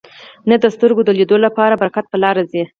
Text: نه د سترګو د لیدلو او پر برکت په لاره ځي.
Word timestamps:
نه 0.49 0.55
د 0.63 0.65
سترګو 0.75 1.01
د 1.05 1.09
لیدلو 1.19 1.47
او 1.49 1.55
پر 1.57 1.71
برکت 1.81 2.05
په 2.09 2.17
لاره 2.23 2.43
ځي. 2.51 2.63